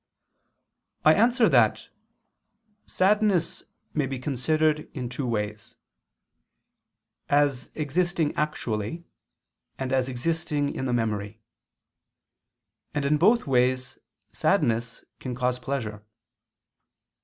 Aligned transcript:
I 1.05 1.13
answer 1.13 1.47
that, 1.47 1.89
Sadness 2.87 3.61
may 3.93 4.07
be 4.07 4.17
considered 4.17 4.89
in 4.95 5.09
two 5.09 5.27
ways: 5.27 5.75
as 7.29 7.69
existing 7.75 8.33
actually, 8.33 9.05
and 9.77 9.93
as 9.93 10.09
existing 10.09 10.73
in 10.73 10.85
the 10.85 10.91
memory: 10.93 11.39
and 12.95 13.05
in 13.05 13.17
both 13.19 13.45
ways 13.45 13.99
sadness 14.33 15.05
can 15.19 15.35
cause 15.35 15.59
pleasure. 15.59 16.03